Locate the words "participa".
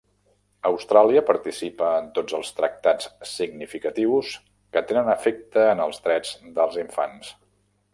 1.27-1.89